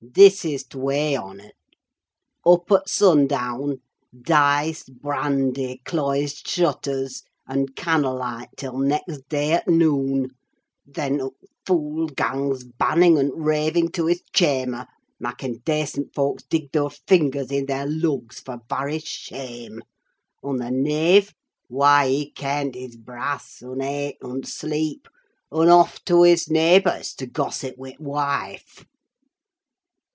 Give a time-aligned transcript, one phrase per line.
[0.03, 3.81] This is t' way on 't:—up at sun down:
[4.19, 10.31] dice, brandy, cloised shutters, und can'le light till next day at noon:
[10.87, 11.29] then, t'
[11.67, 14.87] fooil gangs banning un raving to his cham'er,
[15.19, 19.83] makking dacent fowks dig thur fingers i' thur lugs fur varry shame;
[20.43, 21.31] un' the knave,
[21.67, 25.07] why he can caint his brass, un' ate, un' sleep,
[25.51, 28.83] un' off to his neighbour's to gossip wi' t' wife.